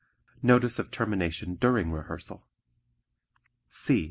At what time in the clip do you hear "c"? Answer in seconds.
3.67-3.99